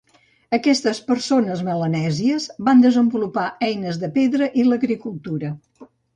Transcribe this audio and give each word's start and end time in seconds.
Aquestes 0.57 1.01
persones 1.09 1.61
melanèsies 1.67 2.47
van 2.71 2.81
desenvolupar 2.87 3.45
eines 3.69 4.01
de 4.07 4.11
pedra 4.19 4.51
i 4.63 4.67
l'agricultura. 4.71 5.55